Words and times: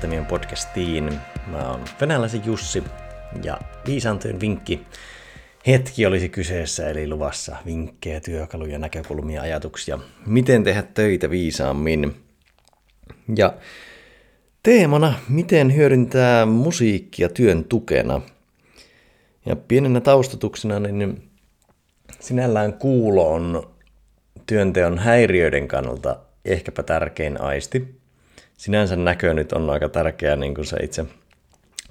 Academian 0.00 0.26
podcastiin. 0.26 1.20
Mä 1.46 1.70
oon 1.70 1.84
venäläisen 2.00 2.42
Jussi 2.44 2.84
ja 3.44 3.58
viisaantojen 3.86 4.40
vinkki 4.40 4.86
hetki 5.66 6.06
olisi 6.06 6.28
kyseessä, 6.28 6.90
eli 6.90 7.08
luvassa 7.08 7.56
vinkkejä, 7.66 8.20
työkaluja, 8.20 8.78
näkökulmia, 8.78 9.42
ajatuksia, 9.42 9.98
miten 10.26 10.64
tehdä 10.64 10.82
töitä 10.82 11.30
viisaammin. 11.30 12.16
Ja 13.36 13.54
teemana, 14.62 15.14
miten 15.28 15.76
hyödyntää 15.76 16.46
musiikkia 16.46 17.28
työn 17.28 17.64
tukena. 17.64 18.20
Ja 19.46 19.56
pienenä 19.56 20.00
taustatuksena, 20.00 20.78
niin 20.78 21.30
sinällään 22.20 22.72
kuulo 22.72 23.32
on 23.32 23.70
työnteon 24.46 24.98
häiriöiden 24.98 25.68
kannalta 25.68 26.16
ehkäpä 26.44 26.82
tärkein 26.82 27.40
aisti. 27.40 27.99
Sinänsä 28.60 28.96
näkö 28.96 29.34
nyt 29.34 29.52
on 29.52 29.70
aika 29.70 29.88
tärkeä 29.88 30.36
niin 30.36 30.54
kuin 30.54 30.64
se 30.64 30.76
itse 30.82 31.04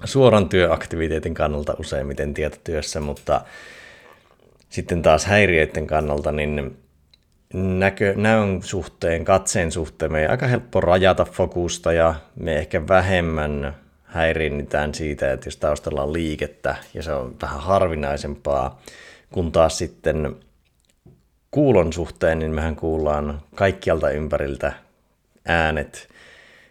suoran 0.04 0.48
työaktiviteetin 0.48 1.34
kannalta 1.34 1.74
useimmiten 1.78 2.34
tietotyössä, 2.34 3.00
mutta 3.00 3.40
sitten 4.68 5.02
taas 5.02 5.24
häiriöiden 5.24 5.86
kannalta 5.86 6.32
niin 6.32 6.76
näkö, 7.54 8.14
näön 8.16 8.62
suhteen, 8.62 9.24
katseen 9.24 9.72
suhteen 9.72 10.12
me 10.12 10.20
ei 10.20 10.26
aika 10.26 10.46
helppo 10.46 10.80
rajata 10.80 11.24
fokusta 11.24 11.92
ja 11.92 12.14
me 12.36 12.56
ehkä 12.56 12.88
vähemmän 12.88 13.76
häirinnitään 14.04 14.94
siitä, 14.94 15.32
että 15.32 15.46
jos 15.46 15.56
taustalla 15.56 16.02
on 16.02 16.12
liikettä 16.12 16.76
ja 16.94 17.02
se 17.02 17.12
on 17.12 17.36
vähän 17.42 17.60
harvinaisempaa, 17.60 18.82
kun 19.32 19.52
taas 19.52 19.78
sitten 19.78 20.36
kuulon 21.50 21.92
suhteen, 21.92 22.38
niin 22.38 22.54
mehän 22.54 22.76
kuullaan 22.76 23.40
kaikkialta 23.54 24.10
ympäriltä 24.10 24.72
äänet 25.46 26.09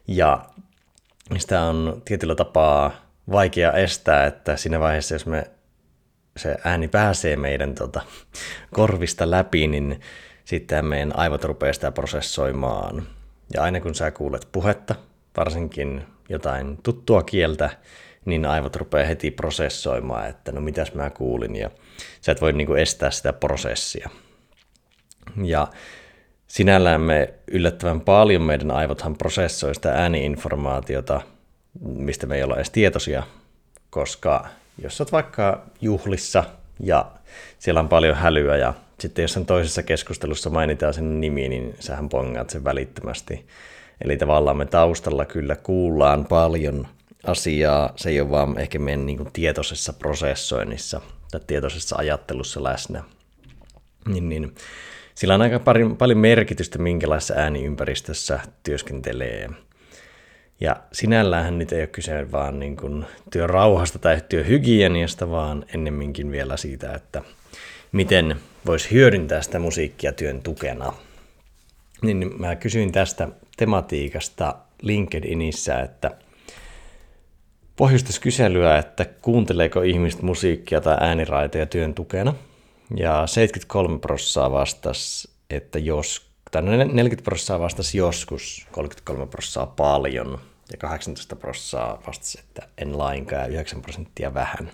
ja 0.09 0.45
sitä 1.37 1.61
on 1.61 2.01
tietyllä 2.05 2.35
tapaa 2.35 2.91
vaikea 3.31 3.71
estää, 3.71 4.25
että 4.25 4.57
siinä 4.57 4.79
vaiheessa, 4.79 5.15
jos 5.15 5.25
me 5.25 5.51
se 6.37 6.55
ääni 6.63 6.87
pääsee 6.87 7.35
meidän 7.35 7.75
tota, 7.75 8.01
korvista 8.73 9.31
läpi, 9.31 9.67
niin 9.67 9.99
sitten 10.45 10.85
meidän 10.85 11.19
aivot 11.19 11.43
rupeaa 11.43 11.73
sitä 11.73 11.91
prosessoimaan. 11.91 13.07
Ja 13.53 13.63
aina 13.63 13.81
kun 13.81 13.95
sä 13.95 14.11
kuulet 14.11 14.47
puhetta, 14.51 14.95
varsinkin 15.37 16.03
jotain 16.29 16.77
tuttua 16.83 17.23
kieltä, 17.23 17.69
niin 18.25 18.45
aivot 18.45 18.75
rupeaa 18.75 19.07
heti 19.07 19.31
prosessoimaan, 19.31 20.29
että 20.29 20.51
no 20.51 20.61
mitäs 20.61 20.93
mä 20.93 21.09
kuulin, 21.09 21.55
ja 21.55 21.69
sä 22.21 22.31
et 22.31 22.41
voi 22.41 22.53
niinku 22.53 22.73
estää 22.73 23.11
sitä 23.11 23.33
prosessia. 23.33 24.09
Ja 25.43 25.67
sinällään 26.49 27.01
me 27.01 27.33
yllättävän 27.51 28.01
paljon 28.01 28.41
meidän 28.41 28.71
aivothan 28.71 29.15
prosessoi 29.15 29.75
sitä 29.75 29.91
ääniinformaatiota, 29.91 31.21
mistä 31.81 32.27
me 32.27 32.35
ei 32.35 32.43
olla 32.43 32.55
edes 32.55 32.69
tietoisia, 32.69 33.23
koska 33.89 34.47
jos 34.81 35.01
olet 35.01 35.11
vaikka 35.11 35.61
juhlissa 35.81 36.43
ja 36.79 37.11
siellä 37.59 37.79
on 37.79 37.89
paljon 37.89 38.15
hälyä 38.15 38.57
ja 38.57 38.73
sitten 38.99 39.23
jossain 39.23 39.45
toisessa 39.45 39.83
keskustelussa 39.83 40.49
mainitaan 40.49 40.93
sen 40.93 41.21
nimi, 41.21 41.49
niin 41.49 41.75
sähän 41.79 42.09
pongaat 42.09 42.49
sen 42.49 42.63
välittömästi. 42.63 43.47
Eli 44.01 44.17
tavallaan 44.17 44.57
me 44.57 44.65
taustalla 44.65 45.25
kyllä 45.25 45.55
kuullaan 45.55 46.25
paljon 46.25 46.87
asiaa, 47.23 47.93
se 47.95 48.09
ei 48.09 48.21
ole 48.21 48.29
vaan 48.29 48.57
ehkä 48.57 48.79
meidän 48.79 49.05
niin 49.05 49.31
tietoisessa 49.33 49.93
prosessoinnissa 49.93 51.01
tai 51.31 51.41
tietoisessa 51.47 51.95
ajattelussa 51.95 52.63
läsnä. 52.63 53.03
Niin, 54.07 54.29
niin 54.29 54.55
sillä 55.19 55.35
on 55.35 55.41
aika 55.41 55.59
paljon 55.97 56.17
merkitystä, 56.17 56.79
minkälaisessa 56.79 57.33
ääniympäristössä 57.33 58.39
työskentelee. 58.63 59.49
Ja 60.59 60.75
sinälläänhän 60.91 61.57
nyt 61.59 61.71
ei 61.71 61.81
ole 61.81 61.87
kyse 61.87 62.31
vaan 62.31 62.59
niin 62.59 62.77
kuin 62.77 63.05
työn 63.31 63.49
rauhasta 63.49 63.99
tai 63.99 64.21
työhygieniasta, 64.29 65.29
vaan 65.29 65.65
ennemminkin 65.73 66.31
vielä 66.31 66.57
siitä, 66.57 66.93
että 66.93 67.21
miten 67.91 68.35
voisi 68.65 68.91
hyödyntää 68.91 69.41
sitä 69.41 69.59
musiikkia 69.59 70.13
työn 70.13 70.41
tukena. 70.41 70.93
Niin 72.01 72.31
mä 72.41 72.55
kysyin 72.55 72.91
tästä 72.91 73.27
tematiikasta 73.57 74.55
LinkedInissä, 74.81 75.79
että 75.79 76.11
pohjustuskyselyä, 77.75 78.77
että 78.77 79.05
kuunteleeko 79.05 79.81
ihmiset 79.81 80.21
musiikkia 80.21 80.81
tai 80.81 80.97
ääniraitoja 80.99 81.65
työn 81.65 81.93
tukena. 81.93 82.33
Ja 82.95 83.27
73 83.27 83.99
prosenttia 83.99 84.51
vastasi, 84.51 85.29
että 85.49 85.79
jos, 85.79 86.29
tai 86.51 86.61
40 86.61 87.23
prosenttia 87.23 87.59
vastasi 87.59 87.97
joskus, 87.97 88.67
33 88.71 89.25
prosenttia 89.27 89.65
paljon 89.65 90.39
ja 90.71 90.77
18 90.77 91.35
prosenttia 91.35 91.97
vastasi, 92.07 92.39
että 92.39 92.67
en 92.77 92.97
lainkaan 92.97 93.41
ja 93.41 93.47
9 93.47 93.81
prosenttia 93.81 94.33
vähän. 94.33 94.71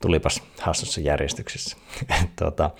Tulipas 0.00 0.42
hassussa 0.60 1.00
järjestyksessä. 1.00 1.76
tuota, 2.38 2.70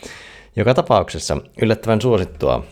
joka 0.57 0.75
tapauksessa 0.75 1.37
yllättävän 1.63 2.01
suosittua 2.01 2.65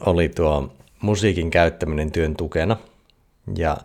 oli 0.00 0.28
tuo 0.28 0.74
musiikin 1.00 1.50
käyttäminen 1.50 2.12
työn 2.12 2.36
tukena. 2.36 2.76
Ja 3.56 3.76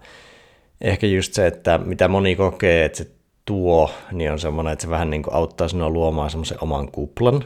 ehkä 0.81 1.07
just 1.07 1.33
se, 1.33 1.47
että 1.47 1.77
mitä 1.77 2.07
moni 2.07 2.35
kokee, 2.35 2.85
että 2.85 2.97
se 2.97 3.19
tuo, 3.50 3.92
niin 4.12 4.32
on 4.32 4.40
semmoinen, 4.40 4.74
että 4.74 4.84
se 4.84 4.90
vähän 4.90 5.10
niin 5.10 5.24
kuin 5.24 5.34
auttaa 5.34 5.68
sinua 5.68 5.90
luomaan 5.90 6.30
semmoisen 6.30 6.58
oman 6.62 6.92
kuplan, 6.92 7.44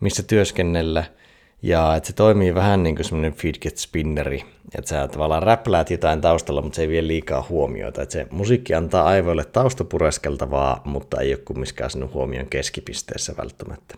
missä 0.00 0.22
työskennellä– 0.22 1.04
ja 1.62 1.96
että 1.96 2.06
se 2.06 2.12
toimii 2.12 2.54
vähän 2.54 2.82
niin 2.82 2.96
kuin 2.96 3.04
semmoinen 3.04 3.32
fidget 3.32 3.76
spinneri, 3.76 4.44
että 4.78 4.88
sä 4.88 5.08
tavallaan 5.08 5.42
räpläät 5.42 5.90
jotain 5.90 6.20
taustalla, 6.20 6.62
mutta 6.62 6.76
se 6.76 6.82
ei 6.82 6.88
vie 6.88 7.06
liikaa 7.06 7.46
huomiota. 7.48 8.02
Että 8.02 8.12
se 8.12 8.26
musiikki 8.30 8.74
antaa 8.74 9.04
aivoille 9.04 9.44
taustapureskeltavaa, 9.44 10.82
mutta 10.84 11.20
ei 11.20 11.34
ole 11.34 11.42
kumminkaan 11.44 11.90
sinun 11.90 12.12
huomion 12.12 12.46
keskipisteessä 12.46 13.34
välttämättä. 13.38 13.94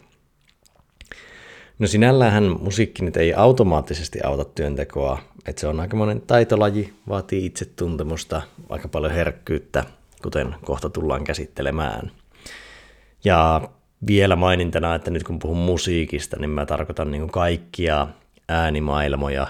No 1.79 1.87
sinällähän 1.87 2.57
musiikki 2.61 3.05
nyt 3.05 3.17
ei 3.17 3.35
automaattisesti 3.35 4.21
auta 4.25 4.45
työntekoa, 4.45 5.19
että 5.47 5.61
se 5.61 5.67
on 5.67 5.81
aika 5.81 5.97
monen 5.97 6.21
taitolaji, 6.21 6.93
vaatii 7.09 7.47
itsetuntemusta, 7.47 8.43
aika 8.69 8.89
paljon 8.89 9.13
herkkyyttä, 9.13 9.85
kuten 10.25 10.55
kohta 10.65 10.91
tullaan 10.91 11.25
käsittelemään. 11.25 12.11
Ja 13.25 13.69
vielä 14.07 14.37
mainintana, 14.37 14.95
että 14.95 15.11
nyt 15.11 15.23
kun 15.23 15.39
puhun 15.39 15.57
musiikista, 15.57 16.37
niin 16.41 16.51
mä 16.51 16.67
tarkoitan 16.67 17.11
niin 17.11 17.31
kaikkia 17.31 18.07
äänimaailmoja, 18.49 19.47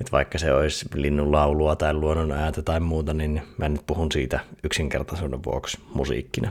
että 0.00 0.12
vaikka 0.12 0.38
se 0.38 0.52
olisi 0.52 0.86
linnun 0.94 1.32
laulua 1.32 1.76
tai 1.76 1.94
luonnon 1.94 2.32
ääntä 2.32 2.62
tai 2.62 2.80
muuta, 2.80 3.14
niin 3.14 3.42
mä 3.58 3.68
nyt 3.68 3.86
puhun 3.86 4.12
siitä 4.12 4.40
yksinkertaisuuden 4.64 5.44
vuoksi 5.44 5.78
musiikkina. 5.94 6.50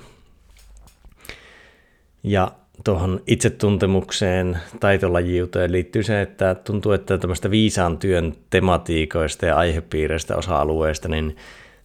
Ja 2.23 2.51
tuohon 2.83 3.21
itsetuntemukseen, 3.27 4.59
taitolajiuteen 4.79 5.71
liittyy 5.71 6.03
se, 6.03 6.21
että 6.21 6.55
tuntuu, 6.55 6.91
että 6.91 7.17
tämmöistä 7.17 7.51
viisaan 7.51 7.97
työn 7.97 8.35
tematiikoista 8.49 9.45
ja 9.45 9.57
aihepiireistä 9.57 10.35
osa-alueista, 10.35 11.07
niin 11.07 11.35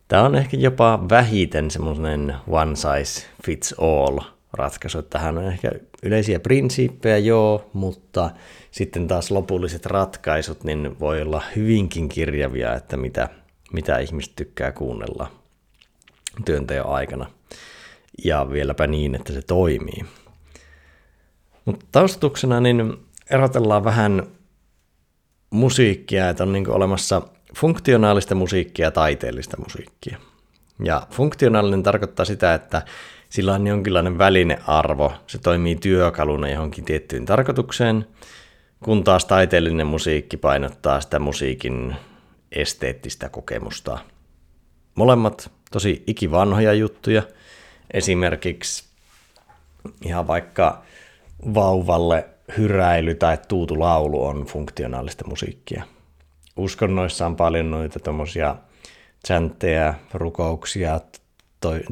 tämä 0.08 0.22
on 0.22 0.34
ehkä 0.34 0.56
jopa 0.56 1.08
vähiten 1.10 1.70
semmoinen 1.70 2.34
one 2.48 2.76
size 2.76 3.26
fits 3.44 3.74
all– 3.78 4.18
ratkaisu. 4.56 5.02
Tähän 5.02 5.38
on 5.38 5.44
ehkä 5.44 5.70
yleisiä 6.02 6.40
prinsiippejä, 6.40 7.18
joo, 7.18 7.70
mutta 7.72 8.30
sitten 8.70 9.08
taas 9.08 9.30
lopulliset 9.30 9.86
ratkaisut 9.86 10.64
niin 10.64 11.00
voi 11.00 11.22
olla 11.22 11.42
hyvinkin 11.56 12.08
kirjavia, 12.08 12.74
että 12.74 12.96
mitä, 12.96 13.28
mitä 13.72 13.98
ihmiset 13.98 14.32
tykkää 14.36 14.72
kuunnella 14.72 15.30
työnteon 16.44 16.90
aikana. 16.90 17.30
Ja 18.24 18.50
vieläpä 18.50 18.86
niin, 18.86 19.14
että 19.14 19.32
se 19.32 19.42
toimii. 19.42 20.04
Mutta 21.64 21.86
taustatuksena 21.92 22.60
niin 22.60 22.96
erotellaan 23.30 23.84
vähän 23.84 24.22
musiikkia, 25.50 26.28
että 26.28 26.42
on 26.42 26.52
niin 26.52 26.70
olemassa 26.70 27.22
funktionaalista 27.56 28.34
musiikkia 28.34 28.86
ja 28.86 28.90
taiteellista 28.90 29.56
musiikkia. 29.56 30.18
Ja 30.84 31.06
funktionaalinen 31.10 31.82
tarkoittaa 31.82 32.24
sitä, 32.24 32.54
että 32.54 32.82
sillä 33.28 33.54
on 33.54 33.66
jonkinlainen 33.66 34.18
välinearvo, 34.18 35.12
se 35.26 35.38
toimii 35.38 35.76
työkaluna 35.76 36.48
johonkin 36.48 36.84
tiettyyn 36.84 37.24
tarkoitukseen, 37.24 38.06
kun 38.84 39.04
taas 39.04 39.24
taiteellinen 39.24 39.86
musiikki 39.86 40.36
painottaa 40.36 41.00
sitä 41.00 41.18
musiikin 41.18 41.96
esteettistä 42.52 43.28
kokemusta. 43.28 43.98
Molemmat 44.94 45.50
tosi 45.70 46.02
ikivanhoja 46.06 46.72
juttuja, 46.72 47.22
esimerkiksi 47.92 48.84
ihan 50.04 50.26
vaikka 50.26 50.82
vauvalle 51.54 52.28
hyräily 52.58 53.14
tai 53.14 53.38
tuutulaulu 53.48 54.26
on 54.26 54.44
funktionaalista 54.44 55.24
musiikkia. 55.26 55.84
Uskonnoissa 56.56 57.26
on 57.26 57.36
paljon 57.36 57.70
noita 57.70 58.00
tuommoisia 58.00 58.56
chanttejä, 59.26 59.94
rukouksia, 60.12 61.00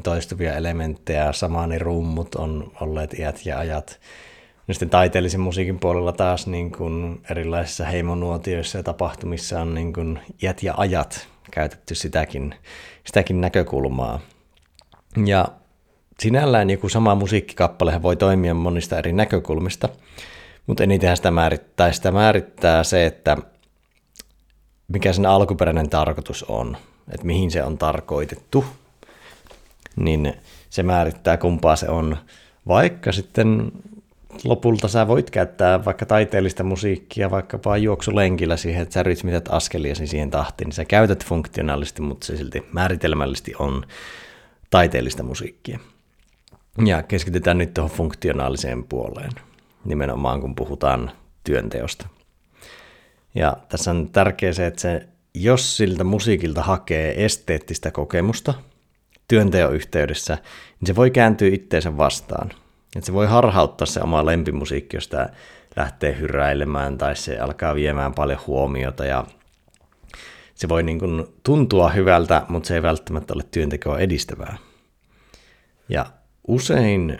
toistuvia 0.02 0.54
elementtejä, 0.54 1.30
rummut 1.78 2.34
on 2.34 2.72
olleet 2.80 3.18
iät 3.18 3.46
ja 3.46 3.58
ajat. 3.58 4.00
No 4.68 4.74
sitten 4.74 4.90
taiteellisen 4.90 5.40
musiikin 5.40 5.78
puolella 5.78 6.12
taas 6.12 6.46
niin 6.46 6.72
kuin 6.72 7.22
erilaisissa 7.30 7.84
heimonuotioissa 7.84 8.78
ja 8.78 8.82
tapahtumissa 8.82 9.60
on 9.60 9.74
niin 9.74 9.92
kuin 9.92 10.18
iät 10.42 10.62
ja 10.62 10.74
ajat 10.76 11.28
käytetty 11.50 11.94
sitäkin, 11.94 12.54
sitäkin 13.06 13.40
näkökulmaa. 13.40 14.20
Ja 15.26 15.48
sinällään 16.20 16.70
joku 16.70 16.88
sama 16.88 17.14
musiikkikappale 17.14 18.02
voi 18.02 18.16
toimia 18.16 18.54
monista 18.54 18.98
eri 18.98 19.12
näkökulmista, 19.12 19.88
mutta 20.66 20.82
eniten 20.82 21.16
sitä 21.16 21.30
määrittää, 21.30 21.92
sitä 21.92 22.12
määrittää 22.12 22.84
se, 22.84 23.06
että 23.06 23.36
mikä 24.92 25.12
sen 25.12 25.26
alkuperäinen 25.26 25.90
tarkoitus 25.90 26.44
on, 26.44 26.76
että 27.12 27.26
mihin 27.26 27.50
se 27.50 27.62
on 27.62 27.78
tarkoitettu, 27.78 28.64
niin 29.96 30.34
se 30.70 30.82
määrittää 30.82 31.36
kumpaa 31.36 31.76
se 31.76 31.88
on. 31.88 32.16
Vaikka 32.68 33.12
sitten 33.12 33.72
lopulta 34.44 34.88
sä 34.88 35.08
voit 35.08 35.30
käyttää 35.30 35.84
vaikka 35.84 36.06
taiteellista 36.06 36.64
musiikkia 36.64 37.30
vaikkapa 37.30 37.76
juoksulenkillä 37.76 38.56
siihen, 38.56 38.82
että 38.82 38.92
sä 38.92 39.02
rytmität 39.02 39.48
askeliasi 39.48 40.06
siihen 40.06 40.30
tahtiin, 40.30 40.66
niin 40.66 40.74
sä 40.74 40.84
käytät 40.84 41.24
funktionaalisesti, 41.24 42.02
mutta 42.02 42.26
se 42.26 42.36
silti 42.36 42.66
määritelmällisesti 42.72 43.52
on 43.58 43.86
taiteellista 44.70 45.22
musiikkia. 45.22 45.78
Ja 46.84 47.02
keskitytään 47.02 47.58
nyt 47.58 47.74
tuohon 47.74 47.90
funktionaaliseen 47.90 48.84
puoleen, 48.84 49.32
nimenomaan 49.84 50.40
kun 50.40 50.54
puhutaan 50.54 51.10
työnteosta. 51.44 52.06
Ja 53.34 53.56
tässä 53.68 53.90
on 53.90 54.08
tärkeää 54.12 54.52
se, 54.52 54.66
että 54.66 54.80
se, 54.80 55.08
jos 55.34 55.76
siltä 55.76 56.04
musiikilta 56.04 56.62
hakee 56.62 57.24
esteettistä 57.24 57.90
kokemusta 57.90 58.54
työnteon 59.28 59.74
yhteydessä, 59.74 60.38
niin 60.80 60.86
se 60.86 60.96
voi 60.96 61.10
kääntyä 61.10 61.48
itteensä 61.52 61.96
vastaan. 61.96 62.50
Että 62.96 63.06
se 63.06 63.12
voi 63.12 63.26
harhauttaa 63.26 63.86
se 63.86 64.00
oma 64.00 64.26
lempimusiikki, 64.26 64.96
jos 64.96 65.08
tämä 65.08 65.28
lähtee 65.76 66.18
hyräilemään 66.18 66.98
tai 66.98 67.16
se 67.16 67.38
alkaa 67.38 67.74
viemään 67.74 68.14
paljon 68.14 68.40
huomiota 68.46 69.04
ja 69.04 69.26
se 70.54 70.68
voi 70.68 70.82
niin 70.82 70.98
kuin 70.98 71.24
tuntua 71.42 71.88
hyvältä, 71.88 72.46
mutta 72.48 72.66
se 72.66 72.74
ei 72.74 72.82
välttämättä 72.82 73.34
ole 73.34 73.42
työntekoa 73.50 73.98
edistävää. 73.98 74.56
Ja 75.88 76.06
usein 76.48 77.18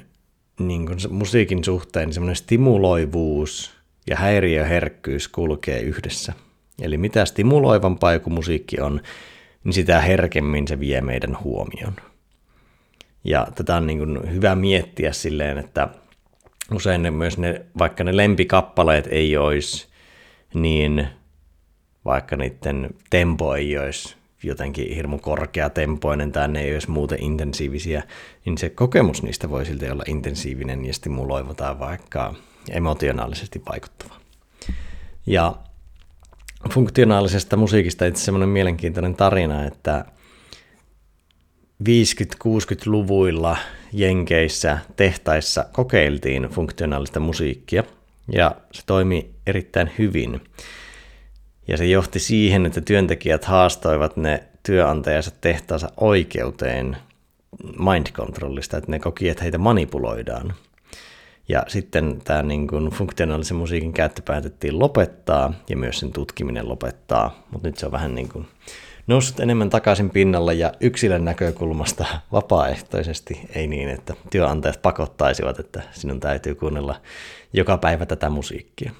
niin 0.61 0.87
kuin 0.87 0.99
musiikin 1.11 1.64
suhteen 1.64 2.06
niin 2.06 2.14
semmoinen 2.14 2.37
stimuloivuus 2.37 3.81
ja 4.10 4.16
häiriöherkkyys 4.16 5.28
kulkee 5.28 5.81
yhdessä. 5.81 6.32
Eli 6.82 6.99
mitä 6.99 7.25
stimuloivampaa 7.25 8.12
joku 8.12 8.31
musiikki 8.31 8.81
on, 8.81 9.00
niin 9.64 9.72
sitä 9.72 10.00
herkemmin 10.00 10.69
se 10.69 10.81
vie 10.81 11.00
meidän 11.00 11.38
huomion. 11.44 11.96
Ja 13.25 13.46
tätä 13.54 13.76
on 13.76 13.87
niin 13.87 13.99
kuin 13.99 14.32
hyvä 14.32 14.54
miettiä 14.54 15.12
silleen, 15.12 15.58
että 15.58 15.88
usein 16.75 17.02
ne 17.02 17.10
myös 17.10 17.38
ne, 17.38 17.66
vaikka 17.78 18.04
ne 18.04 18.16
lempikappaleet 18.16 19.08
ei 19.10 19.37
olisi, 19.37 19.88
niin 20.54 21.06
vaikka 22.04 22.37
niiden 22.37 22.90
tempo 23.10 23.54
ei 23.54 23.78
olisi 23.78 24.16
jotenkin 24.43 24.94
hirmu 24.94 25.19
tempoinen 25.75 26.32
tai 26.32 26.49
ne 26.49 26.62
ei 26.62 26.72
olisi 26.75 26.90
muuten 26.90 27.22
intensiivisiä, 27.22 28.02
niin 28.44 28.58
se 28.58 28.70
kokemus 28.70 29.22
niistä 29.22 29.50
voi 29.50 29.66
silti 29.66 29.90
olla 29.90 30.04
intensiivinen 30.06 30.84
ja 30.84 30.94
stimuloiva 30.94 31.54
tai 31.54 31.78
vaikka 31.78 32.34
emotionaalisesti 32.70 33.62
vaikuttava. 33.70 34.14
Ja 35.26 35.56
funktionaalisesta 36.70 37.56
musiikista 37.56 38.06
itse 38.06 38.23
semmoinen 38.23 38.49
mielenkiintoinen 38.49 39.14
tarina, 39.14 39.64
että 39.64 40.05
50-60-luvuilla 41.82 43.56
Jenkeissä 43.93 44.79
tehtaissa 44.97 45.67
kokeiltiin 45.73 46.43
funktionaalista 46.43 47.20
musiikkia 47.20 47.85
ja 48.32 48.56
se 48.73 48.82
toimi 48.87 49.31
erittäin 49.47 49.91
hyvin. 49.99 50.41
Ja 51.69 51.76
se 51.76 51.87
johti 51.87 52.19
siihen, 52.19 52.67
että 52.67 52.81
työntekijät 52.81 53.44
haastoivat 53.44 54.17
ne 54.17 54.43
työnantajansa 54.62 55.31
tehtaansa 55.41 55.93
oikeuteen 55.97 56.97
mind 57.79 58.06
controlista, 58.12 58.76
että 58.76 58.91
ne 58.91 58.99
koki, 58.99 59.29
että 59.29 59.43
heitä 59.43 59.59
manipuloidaan. 59.59 60.55
Ja 61.49 61.62
sitten 61.69 62.21
tämä 62.25 62.43
niin 62.43 62.69
kuin 62.69 62.91
funktionaalisen 62.91 63.56
musiikin 63.56 63.93
käyttö 63.93 64.23
päätettiin 64.25 64.79
lopettaa 64.79 65.53
ja 65.69 65.77
myös 65.77 65.99
sen 65.99 66.12
tutkiminen 66.12 66.69
lopettaa, 66.69 67.47
mutta 67.50 67.69
nyt 67.69 67.79
se 67.79 67.87
on 67.87 67.93
vähän 67.93 68.15
niin 68.15 68.29
kuin 68.29 68.47
noussut 69.06 69.41
enemmän 69.41 69.71
takaisin 69.71 70.11
pinnalle 70.11 70.55
ja 70.55 70.73
yksilön 70.81 71.25
näkökulmasta 71.25 72.05
vapaaehtoisesti, 72.33 73.41
ei 73.55 73.67
niin, 73.67 73.89
että 73.89 74.15
työnantajat 74.31 74.83
pakottaisivat, 74.83 75.59
että 75.59 75.83
sinun 75.91 76.21
täytyy 76.21 76.55
kuunnella 76.55 77.00
joka 77.53 77.79
päivä 77.79 78.06
tätä 78.06 78.31
musiikkia. 78.31 78.93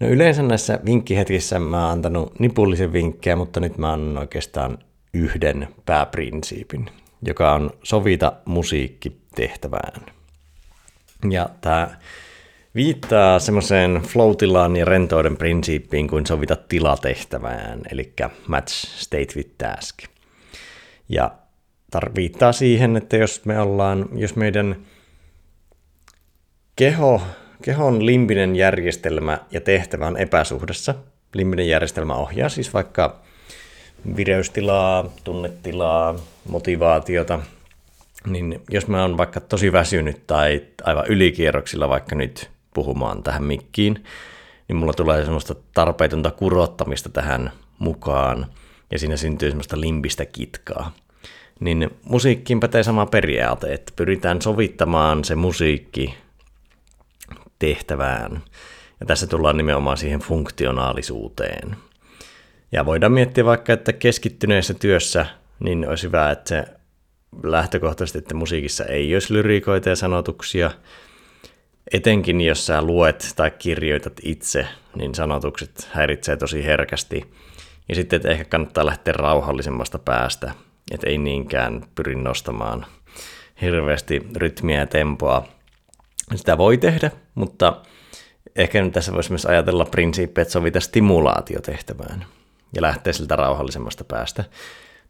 No 0.00 0.08
yleensä 0.08 0.42
näissä 0.42 0.80
vinkkihetkissä 0.84 1.58
mä 1.58 1.82
oon 1.82 1.92
antanut 1.92 2.40
nipullisen 2.40 2.92
vinkkejä, 2.92 3.36
mutta 3.36 3.60
nyt 3.60 3.78
mä 3.78 3.92
annan 3.92 4.18
oikeastaan 4.18 4.78
yhden 5.14 5.68
pääprinsiipin, 5.86 6.90
joka 7.22 7.52
on 7.52 7.70
sovita 7.82 8.32
musiikki 8.44 9.16
tehtävään. 9.34 10.15
Ja 11.30 11.48
tämä 11.60 11.96
viittaa 12.74 13.38
semmoiseen 13.38 14.02
flow 14.02 14.32
ja 14.78 14.84
rentouden 14.84 15.36
prinsiippiin 15.36 16.08
kuin 16.08 16.26
sovita 16.26 16.56
tilatehtävään, 16.56 17.80
eli 17.90 18.12
match 18.46 18.86
state 18.86 19.36
with 19.36 19.50
task. 19.58 20.02
Ja 21.08 21.30
tar- 21.96 22.14
viittaa 22.16 22.52
siihen, 22.52 22.96
että 22.96 23.16
jos 23.16 23.44
me 23.44 23.60
ollaan, 23.60 24.08
jos 24.14 24.36
meidän 24.36 24.76
keho, 26.76 27.22
kehon 27.62 28.06
limbinen 28.06 28.56
järjestelmä 28.56 29.38
ja 29.50 29.60
tehtävä 29.60 30.06
on 30.06 30.16
epäsuhdassa, 30.16 30.94
limbinen 31.34 31.68
järjestelmä 31.68 32.14
ohjaa 32.14 32.48
siis 32.48 32.74
vaikka 32.74 33.20
vireystilaa, 34.16 35.10
tunnetilaa, 35.24 36.14
motivaatiota, 36.48 37.38
niin 38.26 38.62
jos 38.70 38.86
mä 38.86 39.02
oon 39.02 39.18
vaikka 39.18 39.40
tosi 39.40 39.72
väsynyt 39.72 40.26
tai 40.26 40.62
aivan 40.84 41.06
ylikierroksilla 41.06 41.88
vaikka 41.88 42.14
nyt 42.14 42.50
puhumaan 42.74 43.22
tähän 43.22 43.44
mikkiin, 43.44 44.04
niin 44.68 44.76
mulla 44.76 44.92
tulee 44.92 45.24
semmoista 45.24 45.54
tarpeetonta 45.74 46.30
kurottamista 46.30 47.08
tähän 47.08 47.52
mukaan, 47.78 48.46
ja 48.90 48.98
siinä 48.98 49.16
syntyy 49.16 49.50
semmoista 49.50 49.80
limbistä 49.80 50.26
kitkaa. 50.26 50.92
Niin 51.60 51.90
musiikkiin 52.04 52.60
pätee 52.60 52.82
sama 52.82 53.06
periaate, 53.06 53.72
että 53.72 53.92
pyritään 53.96 54.42
sovittamaan 54.42 55.24
se 55.24 55.34
musiikki 55.34 56.14
tehtävään. 57.58 58.42
Ja 59.00 59.06
tässä 59.06 59.26
tullaan 59.26 59.56
nimenomaan 59.56 59.96
siihen 59.96 60.20
funktionaalisuuteen. 60.20 61.76
Ja 62.72 62.86
voidaan 62.86 63.12
miettiä 63.12 63.44
vaikka, 63.44 63.72
että 63.72 63.92
keskittyneessä 63.92 64.74
työssä 64.74 65.26
niin 65.60 65.88
olisi 65.88 66.06
hyvä, 66.06 66.30
että 66.30 66.48
se 66.48 66.64
lähtökohtaisesti, 67.42 68.18
että 68.18 68.34
musiikissa 68.34 68.84
ei 68.84 69.14
olisi 69.14 69.32
lyriikoita 69.32 69.88
ja 69.88 69.96
sanotuksia, 69.96 70.70
etenkin 71.92 72.40
jos 72.40 72.66
sä 72.66 72.82
luet 72.82 73.32
tai 73.36 73.50
kirjoitat 73.50 74.12
itse, 74.22 74.66
niin 74.94 75.14
sanotukset 75.14 75.88
häiritsee 75.92 76.36
tosi 76.36 76.64
herkästi. 76.64 77.30
Ja 77.88 77.94
sitten, 77.94 78.16
että 78.16 78.28
ehkä 78.28 78.44
kannattaa 78.44 78.86
lähteä 78.86 79.12
rauhallisemmasta 79.12 79.98
päästä, 79.98 80.54
että 80.90 81.06
ei 81.06 81.18
niinkään 81.18 81.84
pyri 81.94 82.14
nostamaan 82.14 82.86
hirveästi 83.62 84.26
rytmiä 84.36 84.78
ja 84.78 84.86
tempoa. 84.86 85.48
Sitä 86.34 86.58
voi 86.58 86.78
tehdä, 86.78 87.10
mutta 87.34 87.82
ehkä 88.56 88.82
nyt 88.82 88.92
tässä 88.92 89.12
voisi 89.12 89.30
myös 89.30 89.46
ajatella 89.46 89.84
prinsiippiä, 89.84 90.42
että 90.42 90.52
sovita 90.52 90.80
stimulaatiotehtävään 90.80 92.24
ja 92.74 92.82
lähteä 92.82 93.12
siltä 93.12 93.36
rauhallisemmasta 93.36 94.04
päästä. 94.04 94.44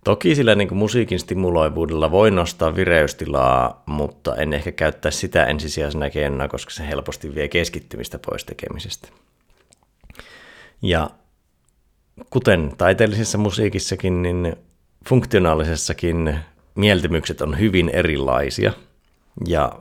Toki 0.07 0.35
sillä 0.35 0.55
niin 0.55 0.69
kuin 0.69 0.79
musiikin 0.79 1.19
stimuloivuudella 1.19 2.11
voi 2.11 2.31
nostaa 2.31 2.77
vireystilaa, 2.77 3.83
mutta 3.87 4.37
en 4.37 4.53
ehkä 4.53 4.73
käyttää 4.73 5.11
sitä 5.11 5.45
ensisijaisena 5.45 6.11
keinona, 6.11 6.49
koska 6.49 6.71
se 6.71 6.89
helposti 6.89 7.35
vie 7.35 7.49
keskittymistä 7.49 8.19
pois 8.19 8.45
tekemisestä. 8.45 9.09
Ja 10.83 11.11
kuten 12.31 12.73
taiteellisessa 12.79 13.39
musiikissakin, 13.39 14.23
niin 14.23 14.57
funktionaalisessakin 15.09 16.39
mieltymykset 16.75 17.41
on 17.41 17.59
hyvin 17.59 17.89
erilaisia 17.89 18.73
ja 19.47 19.73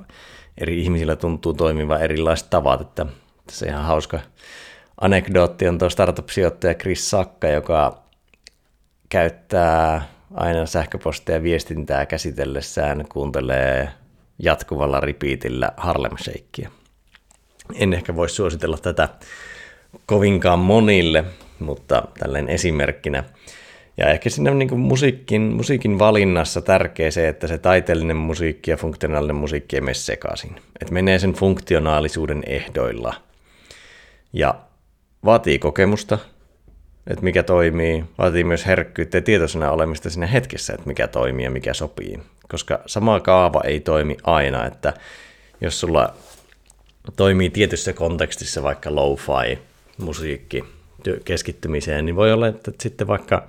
eri 0.58 0.82
ihmisillä 0.82 1.16
tuntuu 1.16 1.54
toimiva 1.54 2.00
erilaiset 2.00 2.50
tavat, 2.50 2.82
että 2.82 3.06
se 3.52 3.66
ihan 3.66 3.86
hauska 3.86 4.20
anekdootti 5.02 5.68
on 5.68 5.78
tuo 5.78 5.90
startup-sijoittaja 5.90 6.74
Chris 6.74 7.10
Sakka, 7.10 7.48
joka 7.48 8.04
käyttää 9.10 10.15
aina 10.36 10.66
sähköpostia 10.66 11.44
viestintää 11.44 12.06
käsitellessään 12.06 13.06
kuuntelee 13.10 13.90
jatkuvalla 14.40 15.00
ripiitillä 15.00 15.72
Harlem 15.78 16.18
Shakeia. 16.18 16.72
En 17.74 17.94
ehkä 17.94 18.16
voi 18.16 18.30
suositella 18.30 18.78
tätä 18.78 19.10
kovinkaan 20.06 20.60
monille, 20.60 21.24
mutta 21.60 22.04
tällainen 22.20 22.50
esimerkkinä. 22.50 23.24
Ja 23.98 24.10
ehkä 24.10 24.30
siinä 24.30 24.54
niin 24.54 24.70
kuin 24.70 24.80
musiikin, 24.80 25.42
musiikin 25.42 26.00
valinnassa 26.00 26.62
tärkeä 26.62 27.12
se, 27.12 27.28
että 27.28 27.48
se 27.48 27.58
taiteellinen 27.58 28.18
musiikki 28.18 28.72
ja 28.72 28.78
funktionaalinen 28.78 29.36
musiikki 29.36 29.76
ei 29.76 29.82
mene 29.82 29.94
sekaisin. 29.94 30.56
Että 30.82 30.94
menee 30.94 31.20
sen 31.20 31.34
funktionaalisuuden 31.34 32.44
ehdoilla. 32.48 33.14
Ja 34.34 34.56
vaatii 35.26 35.60
kokemusta, 35.60 36.18
että 37.08 37.24
mikä 37.24 37.44
toimii. 37.44 38.06
Vaatii 38.18 38.44
myös 38.44 38.66
herkkyyttä 38.66 39.18
ja 39.18 39.22
tietoisena 39.22 39.72
olemista 39.72 40.10
siinä 40.10 40.28
hetkessä, 40.28 40.74
että 40.74 40.88
mikä 40.88 41.08
toimii 41.08 41.46
ja 41.46 41.52
mikä 41.52 41.74
sopii. 41.74 42.20
Koska 42.50 42.80
sama 42.86 43.20
kaava 43.20 43.62
ei 43.64 43.80
toimi 43.80 44.18
aina, 44.24 44.66
että 44.66 44.94
jos 45.62 45.80
sulla 45.80 46.14
toimii 47.16 47.50
tietyssä 47.50 47.94
kontekstissa 47.94 48.64
vaikka 48.64 48.96
lo-fi 48.96 49.60
musiikki 49.98 50.64
keskittymiseen, 51.26 52.06
niin 52.06 52.16
voi 52.16 52.34
olla, 52.34 52.48
että 52.48 52.72
sitten 52.82 53.08
vaikka 53.08 53.48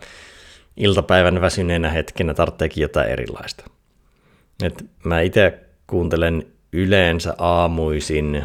iltapäivän 0.77 1.41
väsyneenä 1.41 1.91
hetkenä 1.91 2.35
tarvitseekin 2.35 2.83
jotain 2.83 3.09
erilaista. 3.09 3.65
Et 4.63 4.85
mä 5.05 5.21
itse 5.21 5.59
kuuntelen 5.87 6.47
yleensä 6.73 7.35
aamuisin, 7.39 8.45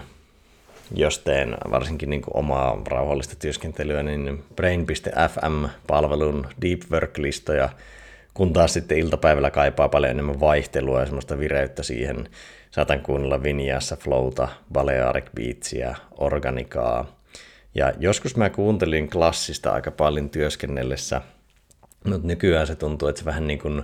jos 0.96 1.20
teen 1.20 1.58
varsinkin 1.72 2.10
niin 2.10 2.22
kuin 2.22 2.38
omaa 2.38 2.82
rauhallista 2.88 3.36
työskentelyä, 3.36 4.04
niin 4.04 4.44
brain.fm-palvelun 4.56 6.48
deep 6.62 6.82
work-listoja, 6.92 7.70
kun 8.34 8.54
taas 8.54 8.74
sitten 8.74 8.98
iltapäivällä 8.98 9.52
kaipaa 9.52 9.90
paljon 9.90 10.12
enemmän 10.12 10.40
vaihtelua 10.40 11.00
ja 11.00 11.06
semmoista 11.06 11.40
vireyttä 11.40 11.84
siihen. 11.84 12.30
Saatan 12.72 13.02
kuunnella 13.02 13.44
Vinjassa, 13.44 13.96
Flowta, 13.96 14.48
Balearic 14.74 15.26
Beatsia, 15.36 15.96
Organikaa. 16.18 17.16
Ja 17.76 17.94
joskus 18.00 18.36
mä 18.36 18.50
kuuntelin 18.50 19.10
klassista 19.10 19.72
aika 19.72 19.92
paljon 19.92 20.30
työskennellessä– 20.30 21.22
mutta 22.06 22.28
nykyään 22.28 22.68
se 22.68 22.76
tuntuu, 22.76 23.08
että 23.08 23.20
se 23.20 23.26
vähän 23.26 23.48
niin 23.48 23.60
kuin 23.60 23.84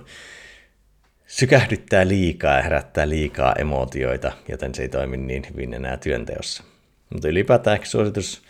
sykähdyttää 1.26 2.08
liikaa 2.08 2.56
ja 2.56 2.62
herättää 2.62 3.08
liikaa 3.08 3.54
emootioita, 3.58 4.32
joten 4.48 4.74
se 4.74 4.82
ei 4.82 4.88
toimi 4.88 5.16
niin 5.16 5.46
hyvin 5.50 5.74
enää 5.74 5.96
työnteossa. 5.96 6.62
Mutta 7.10 7.28
ylipäätään 7.28 7.78
suositus 7.82 8.42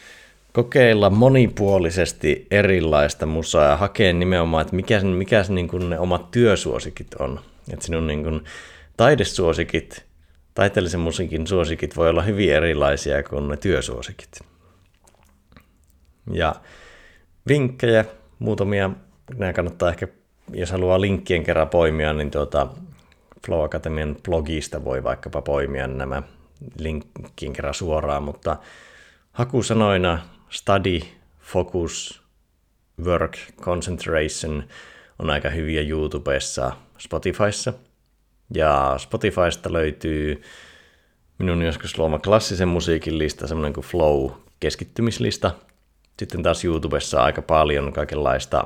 kokeilla 0.52 1.10
monipuolisesti 1.10 2.46
erilaista 2.50 3.26
musaa 3.26 3.70
ja 3.70 3.76
hakea 3.76 4.12
nimenomaan, 4.12 4.62
että 4.62 4.76
mikä, 4.76 5.00
mikä 5.00 5.44
niin 5.48 5.68
kuin 5.68 5.90
ne 5.90 5.98
omat 5.98 6.30
työsuosikit 6.30 7.14
on. 7.14 7.40
Että 7.72 7.86
sinun 7.86 8.06
niin 8.06 8.24
kuin 8.24 8.44
taidesuosikit, 8.96 10.04
taiteellisen 10.54 11.00
musiikin 11.00 11.46
suosikit 11.46 11.96
voi 11.96 12.08
olla 12.08 12.22
hyvin 12.22 12.52
erilaisia 12.52 13.22
kuin 13.22 13.48
ne 13.48 13.56
työsuosikit. 13.56 14.40
Ja 16.32 16.54
vinkkejä, 17.48 18.04
muutamia 18.38 18.90
nämä 19.36 19.52
kannattaa 19.52 19.88
ehkä, 19.88 20.08
jos 20.52 20.70
haluaa 20.70 21.00
linkkien 21.00 21.44
kerran 21.44 21.68
poimia, 21.68 22.12
niin 22.12 22.30
tuota 22.30 22.66
Flow 23.46 23.64
Academian 23.64 24.16
blogista 24.24 24.84
voi 24.84 25.04
vaikkapa 25.04 25.42
poimia 25.42 25.86
nämä 25.86 26.22
linkkien 26.78 27.52
kerran 27.52 27.74
suoraan, 27.74 28.22
mutta 28.22 28.56
hakusanoina 29.32 30.18
study, 30.50 31.00
focus, 31.40 32.22
work, 33.04 33.38
concentration 33.60 34.64
on 35.18 35.30
aika 35.30 35.50
hyviä 35.50 35.80
YouTubessa, 35.80 36.72
Spotifyssa. 36.98 37.72
Ja 38.54 38.94
Spotifysta 38.98 39.72
löytyy 39.72 40.42
minun 41.38 41.62
joskus 41.62 41.98
luoma 41.98 42.18
klassisen 42.18 42.68
musiikin 42.68 43.18
lista, 43.18 43.46
semmoinen 43.46 43.72
kuin 43.72 43.86
Flow 43.86 44.30
keskittymislista. 44.60 45.54
Sitten 46.18 46.42
taas 46.42 46.64
YouTubessa 46.64 47.22
aika 47.22 47.42
paljon 47.42 47.92
kaikenlaista 47.92 48.64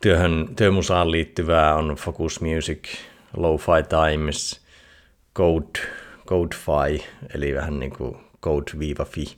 työhön, 0.00 0.48
työmusaan 0.56 1.10
liittyvää 1.10 1.74
on 1.74 1.94
Focus 1.94 2.40
Music, 2.40 2.88
Lo-Fi 3.36 3.82
Times, 3.88 4.60
Code, 5.34 5.80
Codefy, 6.30 7.04
eli 7.34 7.54
vähän 7.54 7.80
niin 7.80 7.96
kuin 7.96 8.16
Code-fi, 8.42 9.36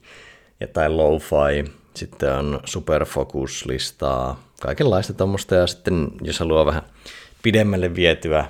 ja 0.61 0.69
tai 0.69 0.91
Lo-Fi, 0.91 1.73
sitten 1.95 2.33
on 2.33 2.61
Superfocus-listaa, 2.65 4.43
kaikenlaista 4.61 5.15
tuommoista, 5.15 5.55
ja 5.55 5.67
sitten 5.67 6.09
jos 6.23 6.41
haluaa 6.41 6.67
vähän 6.67 6.83
pidemmälle 7.43 7.95
vietyä 7.95 8.45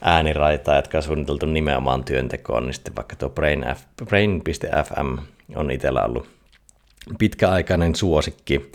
ääniraitaa, 0.00 0.76
jotka 0.76 0.98
on 0.98 1.02
suunniteltu 1.02 1.46
nimenomaan 1.46 2.04
työntekoon, 2.04 2.66
niin 2.66 2.74
sitten 2.74 2.96
vaikka 2.96 3.16
tuo 3.16 3.28
Brain 3.28 3.64
F, 3.74 4.04
Brain.fm 4.04 5.18
on 5.56 5.70
itsellä 5.70 6.04
ollut 6.04 6.28
pitkäaikainen 7.18 7.94
suosikki, 7.94 8.70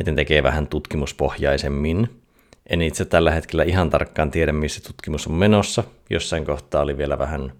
että 0.00 0.14
tekee 0.14 0.42
vähän 0.42 0.66
tutkimuspohjaisemmin. 0.66 2.22
En 2.66 2.82
itse 2.82 3.04
tällä 3.04 3.30
hetkellä 3.30 3.62
ihan 3.62 3.90
tarkkaan 3.90 4.30
tiedä, 4.30 4.52
missä 4.52 4.80
tutkimus 4.86 5.26
on 5.26 5.32
menossa. 5.34 5.84
Jossain 6.10 6.44
kohtaa 6.44 6.82
oli 6.82 6.98
vielä 6.98 7.18
vähän 7.18 7.52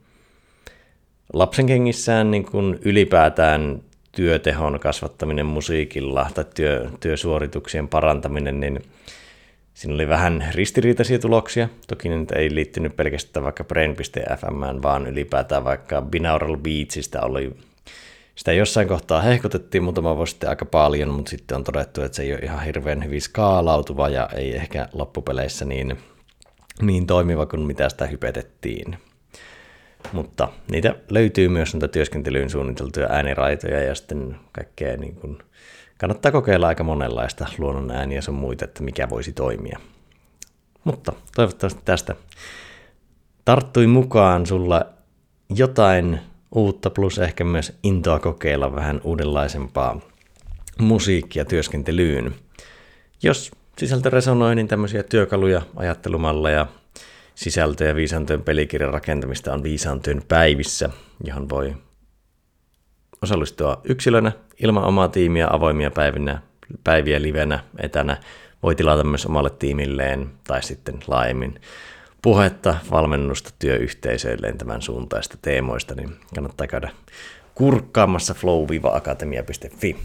lapsenkengissään 1.32 2.30
niin 2.30 2.44
kuin 2.44 2.78
ylipäätään 2.84 3.82
työtehon 4.12 4.80
kasvattaminen 4.80 5.46
musiikilla 5.46 6.30
tai 6.34 6.44
työ, 6.54 6.90
työsuorituksien 7.00 7.88
parantaminen, 7.88 8.60
niin 8.60 8.82
siinä 9.74 9.94
oli 9.94 10.08
vähän 10.08 10.48
ristiriitaisia 10.54 11.18
tuloksia. 11.18 11.68
Toki 11.88 12.08
nyt 12.08 12.30
ei 12.30 12.54
liittynyt 12.54 12.96
pelkästään 12.96 13.44
vaikka 13.44 13.64
Brain.fm, 13.64 14.82
vaan 14.82 15.06
ylipäätään 15.06 15.64
vaikka 15.64 16.02
Binaural 16.02 16.56
Beatsista 16.56 17.20
oli 17.20 17.52
sitä 18.34 18.52
jossain 18.52 18.88
kohtaa 18.88 19.22
hehkotettiin 19.22 19.84
muutama 19.84 20.16
vuosi 20.16 20.30
sitten 20.30 20.48
aika 20.50 20.64
paljon, 20.64 21.08
mutta 21.08 21.30
sitten 21.30 21.56
on 21.56 21.64
todettu, 21.64 22.02
että 22.02 22.16
se 22.16 22.22
ei 22.22 22.32
ole 22.32 22.40
ihan 22.40 22.64
hirveän 22.64 23.04
hyvin 23.04 23.22
skaalautuva 23.22 24.08
ja 24.08 24.28
ei 24.34 24.56
ehkä 24.56 24.88
loppupeleissä 24.92 25.64
niin, 25.64 25.98
niin 26.82 27.06
toimiva 27.06 27.46
kuin 27.46 27.62
mitä 27.62 27.88
sitä 27.88 28.06
hypetettiin. 28.06 28.96
Mutta 30.12 30.48
niitä 30.70 30.94
löytyy 31.10 31.48
myös 31.48 31.74
näitä 31.74 31.88
työskentelyyn 31.88 32.50
suunniteltuja 32.50 33.08
ääniraitoja 33.10 33.82
ja 33.82 33.94
sitten 33.94 34.36
kaikkea 34.52 34.96
niin 34.96 35.14
kuin, 35.14 35.38
kannattaa 35.98 36.32
kokeilla 36.32 36.66
aika 36.68 36.84
monenlaista 36.84 37.46
luonnon 37.58 37.90
ääniä 37.90 38.20
sun 38.20 38.34
muita, 38.34 38.64
että 38.64 38.82
mikä 38.82 39.10
voisi 39.10 39.32
toimia. 39.32 39.78
Mutta 40.84 41.12
toivottavasti 41.36 41.80
tästä 41.84 42.14
tarttui 43.44 43.86
mukaan 43.86 44.46
sulla 44.46 44.86
jotain 45.56 46.20
uutta 46.54 46.90
plus 46.90 47.18
ehkä 47.18 47.44
myös 47.44 47.78
intoa 47.82 48.18
kokeilla 48.18 48.74
vähän 48.74 49.00
uudenlaisempaa 49.04 50.00
musiikkia 50.78 51.44
työskentelyyn. 51.44 52.34
Jos 53.22 53.50
sisältö 53.78 54.10
resonoi, 54.10 54.54
niin 54.54 54.68
tämmöisiä 54.68 55.02
työkaluja, 55.02 55.62
ajattelumalleja, 55.76 56.66
sisältöjä 57.34 57.90
ja 57.90 57.96
viisaantyön 57.96 58.42
pelikirjan 58.42 58.92
rakentamista 58.92 59.52
on 59.52 59.62
viisaantyön 59.62 60.22
päivissä, 60.28 60.90
johon 61.24 61.48
voi 61.48 61.74
osallistua 63.22 63.80
yksilönä 63.84 64.32
ilman 64.62 64.84
omaa 64.84 65.08
tiimiä 65.08 65.48
avoimia 65.50 65.90
päivinä, 65.90 66.42
päiviä 66.84 67.22
livenä, 67.22 67.64
etänä. 67.78 68.16
Voi 68.62 68.74
tilata 68.74 69.04
myös 69.04 69.26
omalle 69.26 69.50
tiimilleen 69.50 70.30
tai 70.44 70.62
sitten 70.62 70.98
laajemmin 71.06 71.60
puhetta, 72.22 72.76
valmennusta 72.90 73.50
työyhteisöilleen 73.58 74.58
tämän 74.58 74.82
suuntaista 74.82 75.38
teemoista, 75.42 75.94
niin 75.94 76.16
kannattaa 76.34 76.66
käydä 76.66 76.90
kurkkaamassa 77.54 78.34
flow-akatemia.fi. 78.34 79.96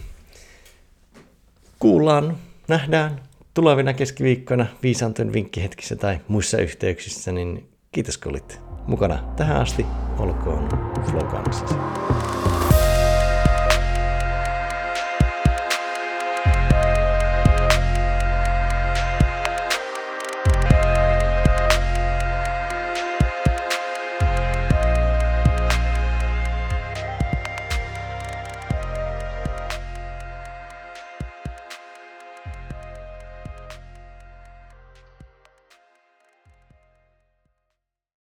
Kuullaan, 1.79 2.38
nähdään 2.67 3.22
tulevina 3.57 3.93
keskiviikkoina 3.93 4.65
viisaantojen 4.83 5.33
vinkkihetkissä 5.33 5.95
tai 5.95 6.19
muissa 6.27 6.57
yhteyksissä, 6.57 7.31
niin 7.31 7.69
kiitos 7.91 8.17
kun 8.17 8.31
olit 8.31 8.61
mukana 8.87 9.33
tähän 9.35 9.61
asti. 9.61 9.85
Olkoon 10.19 10.69
Flow. 11.11 12.06